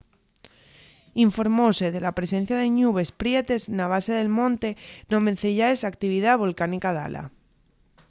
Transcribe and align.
informóse 1.25 1.85
de 1.93 1.99
la 2.05 2.15
presencia 2.19 2.55
de 2.59 2.67
ñubes 2.77 3.09
prietes 3.21 3.61
na 3.77 3.85
base 3.93 4.11
del 4.19 4.33
monte 4.39 4.69
non 5.11 5.25
venceyaes 5.27 5.79
a 5.81 5.89
actividá 5.93 6.31
volcánica 6.43 6.89
dala 6.97 7.23